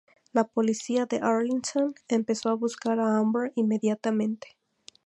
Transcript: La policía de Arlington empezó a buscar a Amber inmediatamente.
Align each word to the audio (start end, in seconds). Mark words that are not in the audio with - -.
La 0.33 0.45
policía 0.45 1.05
de 1.05 1.17
Arlington 1.21 1.93
empezó 2.07 2.49
a 2.49 2.55
buscar 2.55 2.99
a 2.99 3.19
Amber 3.19 3.51
inmediatamente. 3.55 4.57